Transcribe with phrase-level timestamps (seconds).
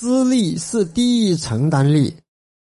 [0.00, 2.14] 资历是第一承担力，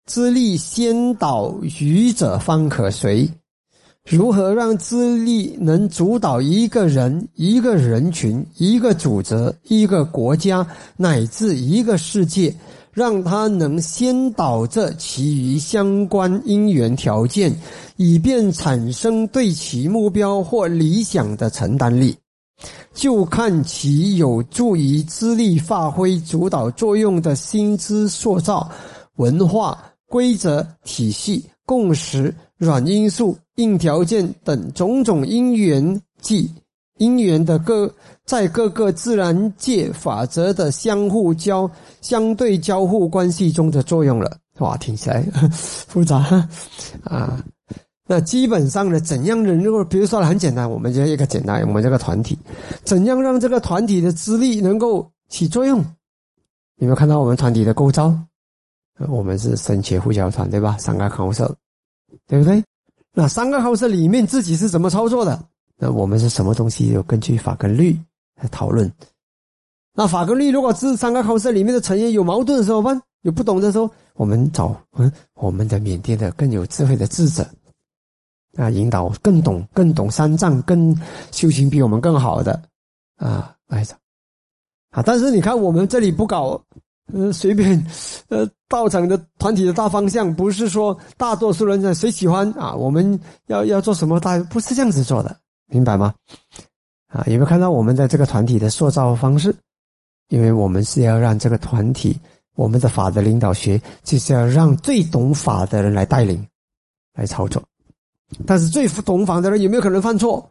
[0.07, 3.29] 资历先导愚者方可随。
[4.04, 10.65] 如何让资历能主导一个人、一个人群、一个组织、一个国家
[10.97, 12.52] 乃至一个世界，
[12.92, 17.55] 让他能先导这其余相关因缘条件，
[17.98, 22.18] 以便产生对其目标或理想的承担力？
[22.94, 28.70] 就看其有助于资历发挥主导作用的心智塑造、
[29.16, 29.77] 文化
[30.08, 36.52] 规则体系、共识、软因素、硬条件等种种因缘即
[36.98, 37.90] 因缘的各
[38.26, 41.70] 在各个自然界法则的相互交
[42.02, 44.38] 相对交互关系中的作用了。
[44.58, 45.22] 哇，听起来
[45.53, 46.17] 复杂
[47.05, 47.41] 啊！
[48.12, 52.36] 那基本上呢，怎样能够，比如说很简单，我们这一个简单，我们这个团体，
[52.84, 55.77] 怎样让这个团体的资历能够起作用？
[56.77, 58.12] 有没有看到我们团体的构造？
[59.08, 60.76] 我们是神学护教团，对吧？
[60.80, 61.56] 三个考社，
[62.25, 62.64] 对不对？
[63.14, 65.39] 那三个考社里面自己是怎么操作的？
[65.78, 66.88] 那我们是什么东西？
[66.88, 67.95] 有根据法跟律
[68.42, 68.92] 来讨论。
[69.94, 77.48] 那法跟律如果是三个考社里面的成员有矛盾的时候，问有不懂的时候，我们找嗯我们的缅甸的更有智慧的智者。
[78.58, 80.95] 啊，引导更懂、更懂三藏、更
[81.31, 82.61] 修行比我们更好的
[83.17, 83.95] 啊来着
[84.92, 85.03] 啊！
[85.05, 86.59] 但是你看，我们这里不搞，
[87.14, 87.86] 呃，随便，
[88.30, 96.14] 呃，道场的团体的大方向，不是说大多数人在谁喜欢啊，我们要要做什么，大不是这样子做的，明白吗？
[97.08, 99.55] 啊，有没有看到我们的这个团体的塑造方式？
[100.30, 102.20] 因为我们是要让这个团体，
[102.55, 106.44] 我们的法的领导学，就是要让最懂法的人来带领，
[107.14, 107.61] 来操作。
[108.45, 110.49] 但是最懂法的人有没有可能犯错？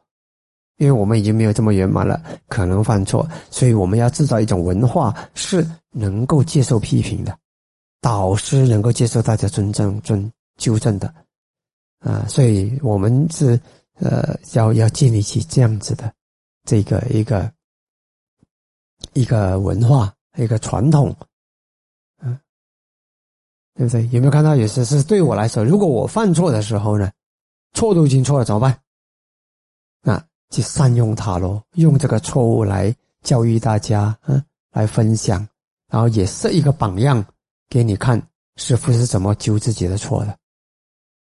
[0.78, 7.36] 因为我们已经没有这么圆满了，可能犯错，所以我们要制造一种文化，是能够接受批评的，
[8.00, 11.12] 导师能够接受大家尊重、尊纠正的，
[11.98, 13.60] 啊，所以我们是
[13.94, 16.12] 呃要要建立起这样子的
[16.64, 17.50] 这个一个
[19.14, 21.12] 一个文化一个传统，
[22.22, 22.38] 嗯，
[23.74, 24.08] 对不对？
[24.12, 24.54] 有没有看到？
[24.54, 27.10] 有时是对我来说，如果我犯错的时候呢？
[27.74, 28.78] 错都已经错了，怎么办？
[30.02, 34.42] 那就善用它喽，用这个错误来教育大家，嗯，
[34.72, 35.46] 来分享，
[35.88, 37.24] 然后也设一个榜样
[37.68, 38.20] 给你看，
[38.56, 40.36] 师傅是怎么纠自己的错的。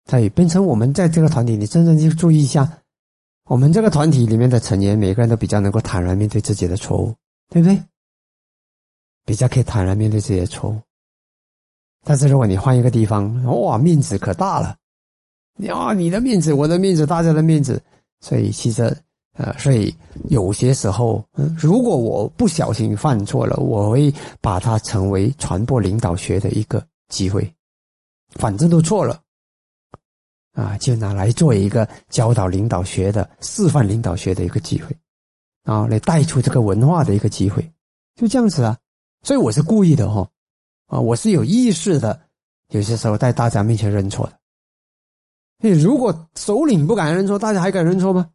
[0.06, 2.82] 所以变成我们在这个团体，你真正去注意一下，
[3.46, 7.14] 我们这个团体里面的成员，每个人都比较能够坦然面对自己的错误，
[7.50, 7.82] 对不对？
[9.26, 10.82] 比较可以坦然面对自己的错误。
[12.06, 14.78] 但是如果你换一个地方，哇，面子可大了。
[15.60, 17.82] 你啊，你的面子，我的面子，大家的面子，
[18.22, 18.96] 所以其实，
[19.34, 19.94] 呃，所以
[20.30, 27.52] 有些时候，嗯，如果我不小心犯错了，我会把它成为传播领导学的一个机会，
[28.36, 29.20] 反正都错了，
[30.54, 34.96] 啊，就拿来做一个教导领导学的示范领导学的一个机会，
[35.64, 37.68] 啊，来带出这个文化的一个机会，
[38.16, 38.78] 就这样子啊，
[39.24, 40.30] 所以我是故意的哈，
[40.86, 42.20] 啊，我是有意识的，
[42.70, 44.38] 有些时候在大家面前认错的。
[45.60, 48.30] 你如果首领不敢认错，大家还敢认错吗？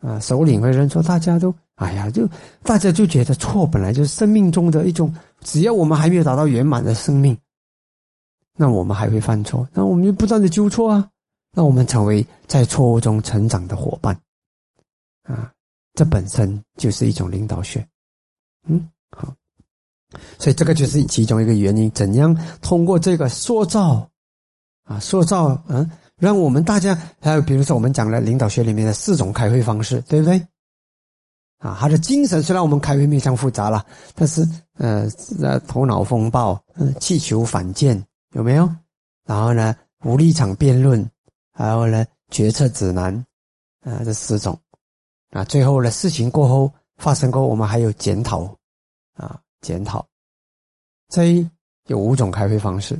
[0.00, 2.28] 啊，首领会认错，大家都哎呀，就
[2.62, 7.36] 大家就觉得错本来就是生命中的一种，只要我们还没有达到圆满的生命，
[8.56, 11.10] 那我们还会犯错，那我们就不断的纠错啊，
[11.52, 14.18] 那我们成为在错误中成长的伙伴，
[15.24, 15.52] 啊，
[15.94, 17.86] 这本身就是一种领导学，
[18.66, 19.34] 嗯，好，
[20.38, 24.08] 所以这个就是其中一个原因，怎样通过这个塑造，
[24.84, 25.90] 啊，塑造，嗯。
[26.18, 30.40] 让我们大家还有，比如说我们讲了领导学里面的四种开会方式，对不对？
[31.58, 33.84] 啊，他的精神虽然我们开会面向复杂了，
[34.14, 34.46] 但是
[34.78, 35.08] 呃
[35.40, 36.58] 呃，头脑风暴，
[37.00, 38.70] 气球反舰有没有？
[39.26, 39.74] 然后呢，
[40.04, 41.04] 无立场辩论，
[41.52, 43.14] 还有呢，决策指南，
[43.82, 44.58] 啊，这四种，
[45.30, 48.54] 啊，最后呢，事情过后发生过，我们还有检讨，
[49.14, 50.06] 啊，检讨，
[51.08, 51.46] 这
[51.88, 52.98] 有五种开会方式。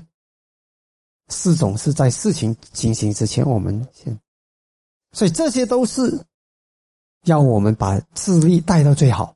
[1.29, 4.17] 四种是在事情进行之前，我们先，
[5.13, 6.21] 所以这些都是
[7.25, 9.35] 要我们把智力带到最好，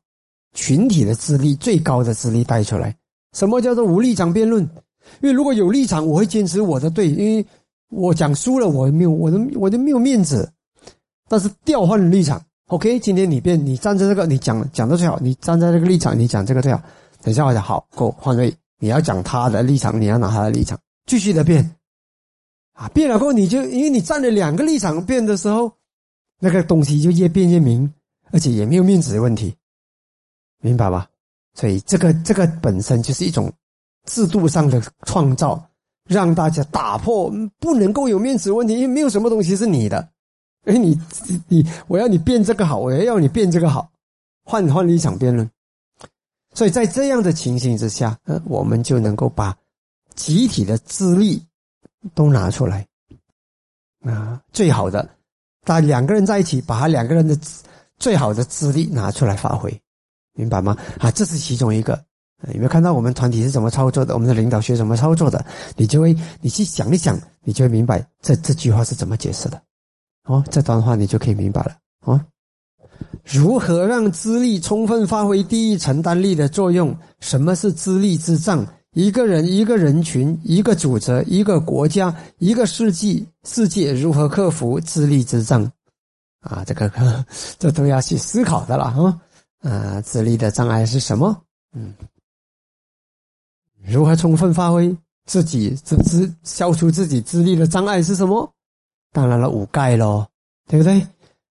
[0.55, 2.97] 群体的智力最高的智力带出来。
[3.33, 4.63] 什么叫做无立场辩论？
[5.21, 7.45] 因为如果有立场，我会坚持我的对，因为
[7.91, 10.51] 我讲输了，我没有我的我就没有面子。
[11.29, 16.81] 但是调换立场，OK，今天你辩，你站在这个，你讲讲的最好，你站在这个立场，你讲这个最好。
[17.23, 21.69] 等一下我讲好，够换位，你要讲他的立场，你要拿他的立场，继续的辩。
[22.81, 25.71] 啊，变了过后你就因为你站了两个立场变的时候，
[26.39, 27.93] 那个东西就越变越明，
[28.31, 29.55] 而且也没有面子的问题，
[30.63, 31.07] 明白吧？
[31.53, 33.53] 所以这个这个本身就是一种
[34.07, 35.63] 制度上的创造，
[36.09, 40.09] 让大家打破不能够有面子问题，因为没有什么东西是你的。
[40.65, 40.99] 哎，你
[41.49, 43.91] 你我要你变这个好，我也要你变这个好，
[44.43, 45.47] 换换立场辩论。
[46.55, 49.55] 所以在这样的情形之下，呃，我们就能够把
[50.15, 51.45] 集体的智力
[52.15, 52.87] 都拿出来
[54.03, 55.09] 啊，最好的，
[55.65, 57.39] 大两个人在一起，把他两个人的
[57.99, 59.71] 最好的资历拿出来发挥，
[60.35, 60.77] 明白吗？
[60.99, 62.03] 啊，这是其中一个。
[62.49, 64.15] 有没有看到我们团体是怎么操作的？
[64.15, 65.45] 我们的领导学怎么操作的？
[65.77, 69.61] 你就会，你去想一想，你就会明白这这句话是怎么解释的。
[70.25, 71.77] 哦，这段话你就可以明白了。
[72.07, 72.19] 哦。
[73.25, 76.97] 如何让资历充分发挥第一承担力的作用？
[77.21, 78.67] 什么是资历之障？
[78.93, 85.71] 一个人、一个人群、一个组织、一个国家、一个世纪、世界如何克服智力之障？
[86.41, 86.91] 啊，这个
[87.59, 89.21] 这都要去思考的了啊！
[89.61, 91.41] 啊，资历的障碍是什么？
[91.73, 91.95] 嗯，
[93.85, 94.97] 如何充分发挥
[95.27, 98.51] 自己资资消除自己智力的障碍是什么？
[99.13, 100.27] 当然了，五盖喽，
[100.67, 101.07] 对不对？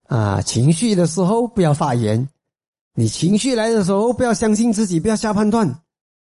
[0.07, 2.27] 啊，情绪的时候不要发言，
[2.95, 5.81] 你情绪来的时候不要相信自己，不要下判断，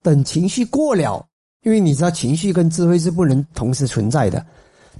[0.02, 1.26] 等情绪过了，
[1.62, 4.44] 因为你知道情绪跟智慧是不能同时存在的，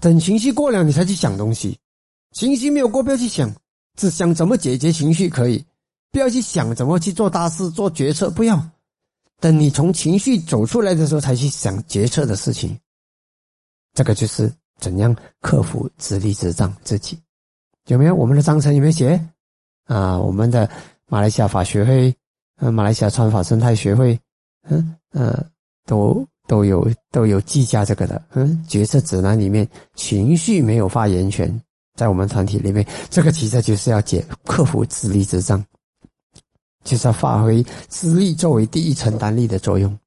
[0.00, 1.78] 等情绪过了你才去想东西，
[2.30, 3.52] 情绪没有过不要去想，
[3.96, 5.64] 只想怎么解决情绪可以，
[6.10, 8.62] 不要去想怎么去做大事做决策，不要，
[9.40, 12.78] 等你从情绪走出来的时候才去想决策的事情，
[13.94, 17.18] 这个就是怎样克服自立自障自己。
[17.88, 18.14] 有没有？
[18.14, 19.20] 我们的章程有没有写？
[19.86, 20.16] 啊？
[20.16, 20.70] 我们的
[21.08, 22.14] 马来西亚法学会，
[22.60, 24.16] 嗯，马来西亚传法生态学会，
[24.68, 25.44] 嗯呃，
[25.86, 28.22] 都都有都有记下这个的。
[28.34, 31.60] 嗯，决策指南里面情绪没有发言权，
[31.94, 35.64] 在我们团体里面，这个其实就是要解克服自立之障，
[36.84, 39.98] 就是要发挥自立作为第一承担力的作用。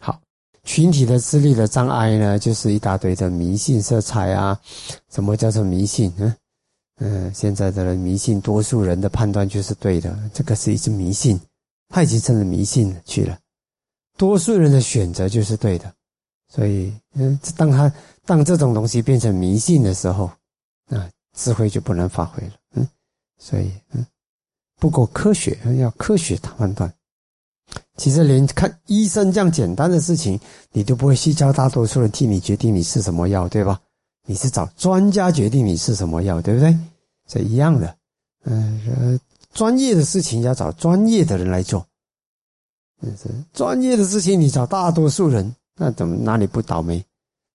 [0.00, 0.20] 好，
[0.64, 4.58] 群体的自立的障碍呢，就是一大堆的迷信色彩啊。
[5.10, 6.12] 什么叫做迷信？
[6.18, 6.34] 嗯。
[7.00, 11.40] 嗯，现在的人迷信，多数人的判断就是对的，这个是一种迷信，
[11.88, 13.36] 他已经成了迷信去了。
[14.16, 15.92] 多数人的选择就是对的，
[16.48, 17.92] 所以，嗯，当他
[18.24, 20.30] 当这种东西变成迷信的时候，
[20.88, 22.52] 啊，智慧就不能发挥了。
[22.74, 22.88] 嗯，
[23.38, 24.04] 所以，嗯，
[24.78, 26.92] 不够科学，要科学判断。
[27.96, 30.38] 其实连看医生这样简单的事情，
[30.72, 33.80] 你都不会去教大多数人替你决定你是什么药，对吧？
[34.26, 36.76] 你是找专家决定你是什么药，对不对？
[37.28, 37.96] 是一样的，
[38.44, 39.18] 嗯，
[39.54, 41.86] 专业的事情要找专业的人来做，
[43.52, 47.04] 专业的事情你找大多数人，那怎么哪里不倒霉？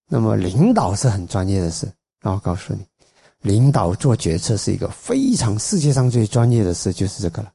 [0.10, 1.92] 那么领导是很专业的事，
[2.22, 2.80] 那我告诉你，
[3.42, 7.52] 领导做决策是一个非常世界上最专业的事，就是这个了，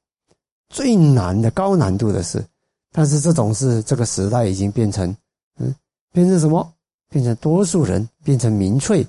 [0.68, 2.44] 最难的高难度的事。
[2.92, 5.16] 但是这种事，这个时代已经变成，
[5.58, 5.74] 嗯，
[6.12, 6.72] 变成什么？
[7.08, 9.06] 变成多数人，变成民粹，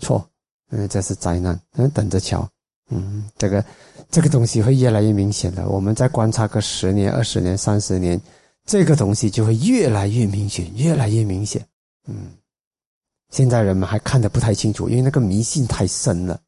[0.00, 0.28] 错，
[0.70, 2.48] 嗯，这是灾难，嗯，等着瞧，
[2.88, 3.64] 嗯，这个
[4.10, 5.68] 这个东西会越来越明显的。
[5.68, 8.20] 我们再观察个十年、二十年、三十年，
[8.64, 11.64] 这个东西就会越来越明显，越来越明显。
[12.06, 12.32] 嗯，
[13.30, 16.40] 现在人们还看得不太清楚，因为那个迷信太深了。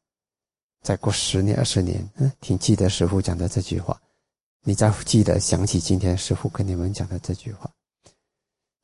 [0.81, 3.99] 再过十年、二十年，嗯，挺记得师傅讲的这句话，
[4.63, 7.69] 你再记得想起今天师傅跟你们讲的这句话，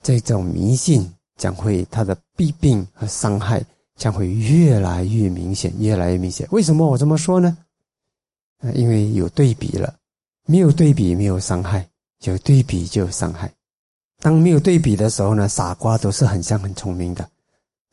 [0.02, 1.12] 这种迷信。
[1.38, 3.64] 将会它的弊病和伤害
[3.98, 6.48] 将会越来越明显，越来越明显。
[6.52, 7.58] 为什么我这么说呢？
[8.74, 9.94] 因为有对比了，
[10.46, 11.88] 没有对比没有伤害，
[12.22, 13.52] 有对比就有伤害。
[14.20, 17.30] 当没有对比的时候呢，傻瓜都是很像很聪明的，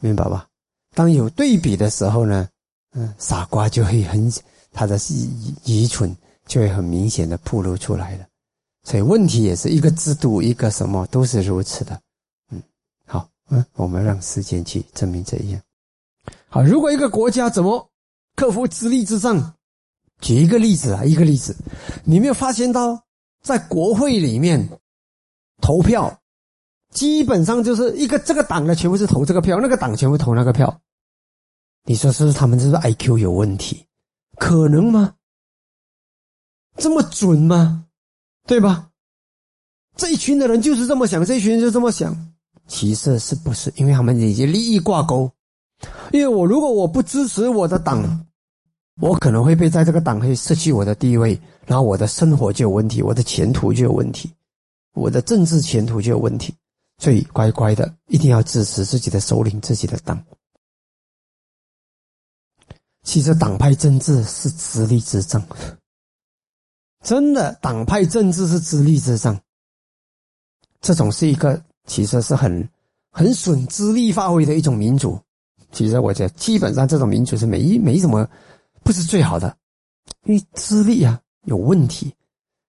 [0.01, 0.47] 明白吧？
[0.95, 2.49] 当有对比的时候呢，
[2.93, 4.33] 嗯，傻瓜就会很
[4.73, 4.97] 他的
[5.67, 8.27] 愚愚蠢就会很明显的暴露出来了。
[8.85, 12.01] 所以问题也是一个制度，一个什么都是如此的。
[12.51, 12.63] 嗯，
[13.07, 15.61] 好嗯，我们让时间去证明这一样。
[16.55, 17.91] 啊，如果一个国家怎么
[18.37, 19.55] 克服资历之障？
[20.21, 21.57] 举一个例子啊，一个例子，
[22.05, 23.03] 你没有发现到，
[23.43, 24.69] 在国会里面
[25.61, 26.21] 投票，
[26.93, 30.81] 基本上就是一个这个党的全部是投这个票，那个党全部投那个票。
[31.87, 33.85] 你说是不是他们这是 I Q 有问题？
[34.39, 35.17] 可能吗？
[36.77, 37.87] 这么准吗？
[38.47, 38.91] 对吧？
[39.97, 42.33] 这一群的人就是这么想，这一群人就这么想。
[42.69, 43.73] 其实是不是？
[43.77, 45.29] 因为他们已经利益挂钩。
[46.13, 48.27] 因为我如果我不支持我的党，
[49.01, 54.33] 我可能会被在这个党会失去我的地位，然后我的生活就有问题，我的前途就有问题，
[54.95, 56.55] 我的政治前途就有问题。
[56.99, 60.25] 所以乖乖的，一定要支持自己的首领、自己的党。
[63.03, 65.45] 其实党派政治是资历之障，
[67.03, 69.39] 真的，党派政治是资历之障。
[70.81, 72.67] 这种是一个其实是很
[73.11, 75.21] 很损资历发挥的一种民主。
[75.75, 78.27] 其实我觉得基本上这种民主是没没什么
[78.83, 79.55] 不是最好的，
[80.25, 82.15] 因为资历啊有问题，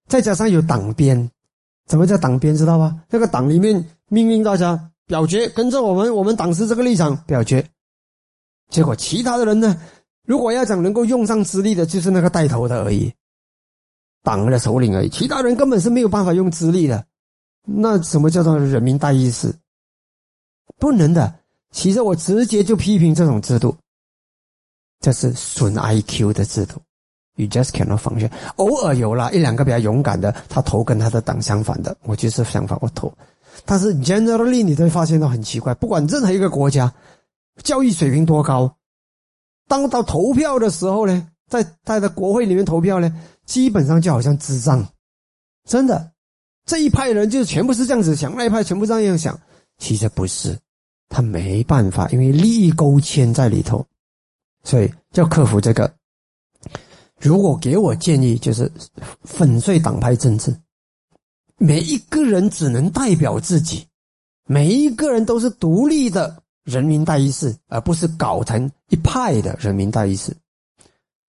[0.08, 1.32] 再加上有党鞭。
[1.86, 2.56] 怎么叫党鞭？
[2.56, 2.98] 知道吧？
[3.12, 7.64] 那个党里面命令大家表决，跟着我们，我们党是这个立场表决。
[8.70, 9.80] 结果其他的人呢？
[10.26, 13.14] 如果要讲能够用上资历的，就是那个带头的而已，
[14.24, 15.10] 党的首领而已。
[15.10, 17.06] 其他人根本是没有办法用资历的。
[17.64, 19.54] 那什么叫做人民大意识？
[20.80, 21.32] 不能的。
[21.76, 23.76] 其实我直接就批评这种制度，
[25.02, 26.82] 这是损 IQ 的制度。
[27.36, 28.32] You just cannot function。
[28.56, 33.14] 偶尔有了一两个比较勇敢的，他投跟他的党相反的，我就是相反，我投。
[33.66, 36.92] 但是 generally 你都会发现到很奇怪，不管任何一个国家，
[37.62, 38.74] 教育水平多高，
[39.68, 43.14] 当到投票的时候呢，在在的国会里面投票呢，
[43.46, 44.88] 基本上就好像智障，
[45.68, 46.10] 真的，
[46.66, 49.38] 这一派人就全部是这样子想，那一派全部这样想，
[49.78, 50.58] 其实不是，
[51.10, 53.86] 他没办法，因为利益勾牵在里头，
[54.64, 55.94] 所以要克服这个。
[57.20, 58.72] 如果给我建议，就是
[59.24, 60.56] 粉碎党派政治，
[61.58, 63.88] 每一个人只能代表自己，
[64.46, 70.36] 每一个人都是独立的人民大意识，而不是搞成一派的人民大意识，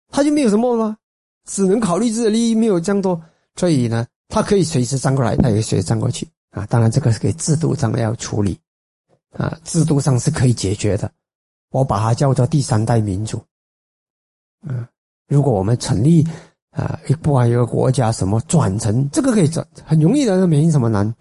[0.09, 0.97] 他就没有什么吗？
[1.45, 3.21] 只能考虑自己的利益，没有这样多，
[3.57, 6.65] 所以呢，他可以随时站过来，他也可以随时站过去啊。
[6.67, 8.57] 当然，这个是给制度上要处理
[9.33, 11.11] 啊，制度上是可以解决的，
[11.71, 13.43] 我把它叫做第三代民主，
[14.67, 14.87] 嗯。
[15.29, 16.23] 如果我们成立
[16.73, 21.15] 啊，不管一个国家什么转成这个可以转很容易的，没什么难。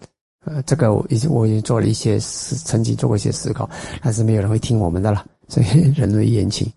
[0.44, 3.70] 呃，这个我已经我已经做了一些思，曾经做过一些思考，
[4.02, 5.24] 但是没有人会听我们的了。
[5.48, 6.70] 所以人类言情，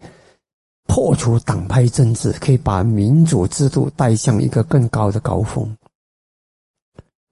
[0.87, 5.75] 破除党派政治，可以把民主制度带向一个更高的高峰。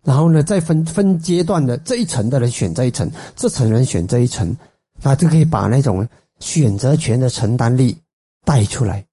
[0.04, 4.56] 然后呢，再分分阶段的这一层的人选这一层，这层人选这一层，
[5.02, 6.08] 那就可以把那种
[6.40, 7.98] 选择权的承担力
[8.44, 9.06] 带出来。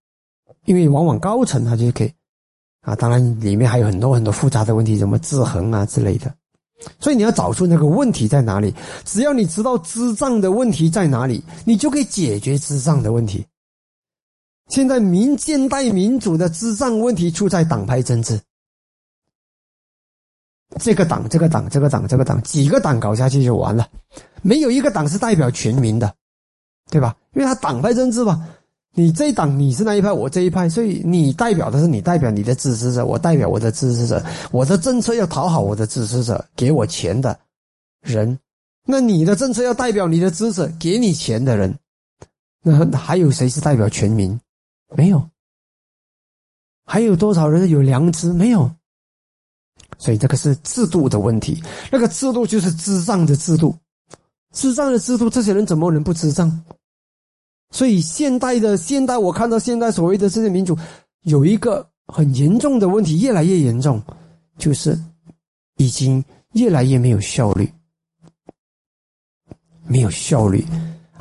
[0.67, 2.13] 因为往往高层他就可以，
[2.83, 6.33] 啊，当然里面还有很多很多复杂的问题，什么制衡啊之类的，
[6.99, 8.75] 所以你要找出那个问题在哪里。
[9.05, 13.45] 只要你知道支障的问题在哪里，你就可以解决支障的问题。
[14.69, 18.41] 现在民现代民主的支障问题出在党派政治，
[20.79, 23.89] 这个党、这个党、这个党、这个党，几个党搞下去就完了，
[24.43, 26.15] 没有一个党是代表全民的，
[26.91, 27.17] 对吧？
[27.35, 28.47] 因为他党派政治嘛。
[28.93, 37.39] 你这一党你是那一派，我这一派，所以你代表的是你代表你的支持者，我代表我的支持者，我的政策要讨好我的支持者，给我钱的
[38.01, 38.37] 人，
[38.85, 41.73] 那你的政策要代表你的支持，给你钱的人，
[42.65, 44.39] 那还有谁是代表全民？
[44.97, 45.25] 没有，
[46.85, 48.33] 还有多少人有良知？
[48.33, 48.69] 没有，
[50.01, 53.77] 所以这个是制度的问题，那个制度就是智障的制度，
[54.55, 56.51] 智障的制度，这些人怎么能不智障？
[57.71, 60.75] 所以现代的现代，我看到现代所谓的这些民主，
[61.25, 64.03] 有一个很严重的问题，越来越严重，
[64.57, 64.99] 就是
[65.77, 67.71] 已经越来越没有效率，
[69.87, 70.65] 没有效率。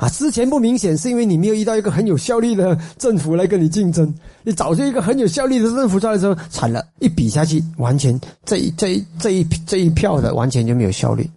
[0.00, 0.08] 啊！
[0.08, 4.12] 之前不明显，是因为你没有遇到一个很有效率的政府来跟你竞争。
[4.42, 11.28] 你找出一个很有效率的政府出来之后，惨了，一比下去，完全这一这一这一这一票的完全就没有效率。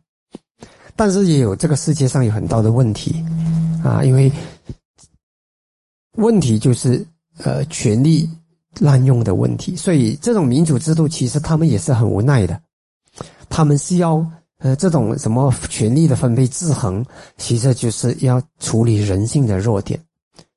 [0.95, 3.23] 但是也有这个世界上有很大的问题
[3.83, 4.31] 啊，因为。
[6.17, 7.03] 问题就是，
[7.39, 8.29] 呃，权力
[8.79, 9.75] 滥用的问题。
[9.75, 12.61] 所以，这种民主制度其实他们也是很无奈的。
[13.49, 14.23] 他们是要，
[14.63, 17.05] 呃，这种什么权力的分配制衡，
[17.37, 19.99] 其实就是要处理人性的弱点。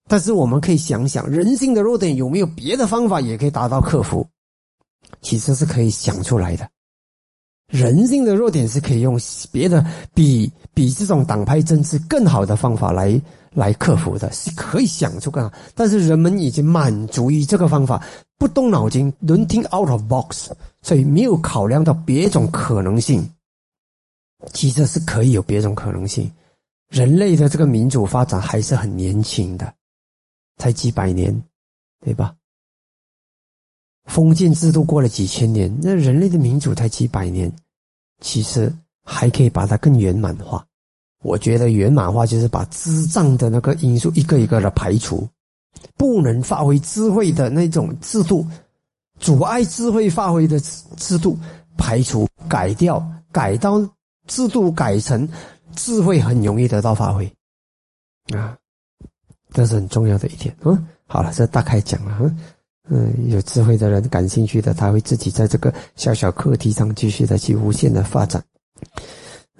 [0.08, 4.24] 但是，我们可以想想，人性的弱点有没有别的方法也可以达到克服？
[5.20, 6.68] 其实是可以想出来的。
[7.68, 9.20] 人性的弱点是可以用
[9.50, 9.84] 别的
[10.14, 13.20] 比比这种党派政治更好的方法来。
[13.56, 18.04] 来克服的是可以想出更好，但是人们已经满足于这个方法，
[18.36, 20.50] 不动脑筋，nothin' out of box，
[20.82, 23.26] 所以没有考量到别种可能性。
[24.52, 26.30] 其实是可以有别种可能性。
[26.88, 29.74] 人类的这个民主发展还是很年轻的，
[30.56, 31.42] 才几百年，
[32.00, 32.34] 对吧？
[34.04, 37.52] 封建制度过了几千年，那人类的民主才几百年，
[38.20, 40.64] 其实还可以把它更圆满化。
[41.24, 45.28] 我觉得圆满化就是把智障的那个因素一个一个的排除，
[45.96, 48.46] 不能发挥智慧的那种制度，
[49.18, 51.36] 阻碍智慧发挥的制度
[51.76, 53.80] 排除改掉，改到
[54.26, 55.28] 制度改成
[55.74, 57.30] 智慧很容易得到发挥，
[58.34, 58.56] 啊，
[59.52, 60.54] 这是很重要的一点。
[60.64, 62.34] 嗯，好了，这大概讲了。
[62.88, 68.42] 嗯，有智慧的人感兴趣的，他会自己在这个小小课题上继续的去无限的发展。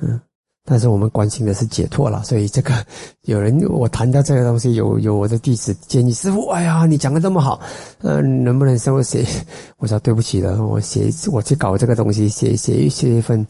[0.00, 0.20] 嗯。
[0.68, 2.74] 但是我们关心的是解脱了，所以这个
[3.22, 7.60] 有人我谈到这个东西，有有我的弟子建议师傅，哎呀，你讲的这么好，
[8.00, 9.24] 嗯，能不能稍微写？
[9.78, 13.46] 我说对不起了，我写我去搞这个东西，写写写一份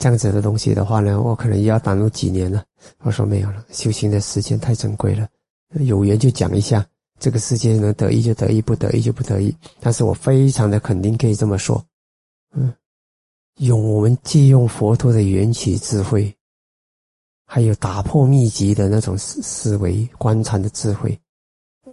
[0.00, 2.64] 这样子的东西的话呢，我可能要耽误几年了。
[3.02, 5.28] 我说没有了，修行的时间太珍贵了，
[5.78, 6.84] 有缘就讲一下，
[7.18, 9.54] 这个世界能得意就得意，不得意就不得意。
[9.78, 11.84] 但是我非常的肯定可以这么说，
[12.56, 12.72] 嗯，
[13.58, 16.34] 用我们借用佛陀的缘起智慧。
[17.52, 21.18] 还有打破秘籍的那种思思维、观察的智慧，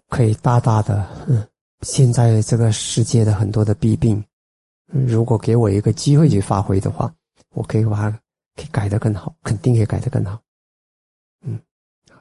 [0.08, 1.44] 可以大大的嗯，
[1.82, 4.24] 现在这个世界的很多的弊病，
[4.86, 7.12] 如果给我一个机会去发挥的话，
[7.58, 8.12] 我可以把它
[8.56, 10.40] 可以改得更好，肯定可以改得更好。
[11.42, 11.60] 嗯，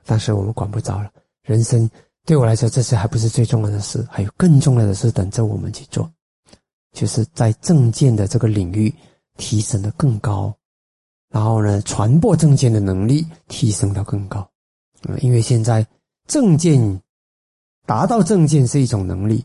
[0.07, 1.13] 但是我们管不着了。
[1.43, 1.89] 人生
[2.25, 6.11] 对我来说，这些还不是最重要的事，还有更重要的事等着我们去做，
[6.93, 8.93] 就是在证件的这个领域
[9.37, 10.57] 提升的更高。
[11.29, 14.49] 然后呢，传播证件的能力提升到更高，
[15.03, 15.87] 嗯，因为现在
[16.27, 17.03] 证件
[17.85, 19.45] 达到证件是一种能力，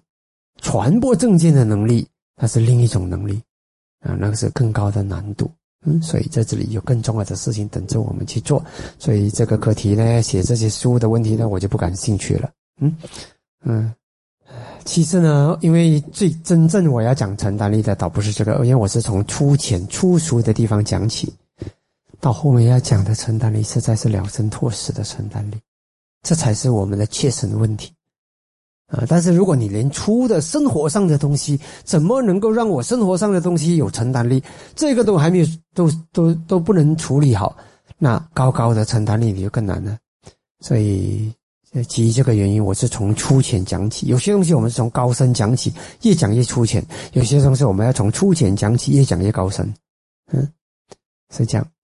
[0.62, 2.08] 传播证件的能力
[2.38, 3.44] 它是另一种能力，
[4.00, 5.52] 啊，那个是更高的难度，
[5.86, 8.64] 嗯，所以在这里有更重要的事情等着我们去做，
[9.00, 12.96] 所以这个课题呢，写这些书的问题呢，我就不感兴趣了，嗯
[13.66, 13.94] 嗯，
[14.86, 21.34] 其次呢，因为最真正我要讲承担力的，倒不是这个，因为我是从粗浅粗俗的地方讲起。
[22.20, 25.56] 到后面要讲的承担力，实在是了生脱死的承担力，
[26.22, 27.92] 这才是我们的切身问题
[28.92, 29.06] 啊！
[29.08, 34.44] 但是如果你连粗的生活上的东西，怎么能够让我生活上的东西有承担力，
[34.76, 37.56] 这个都还没有，都都都不能处理好，
[37.98, 39.98] 那高高的承担力你就更难了。
[40.60, 41.34] 所以
[41.88, 44.08] 基于这个原因，我是从粗浅讲起。
[44.08, 46.84] 有些东西我们是从高深讲起，越讲越粗浅；
[47.14, 49.74] 有些东西我们要从粗浅讲起，越讲越高深。
[50.34, 50.46] 嗯，
[51.34, 51.66] 是这样。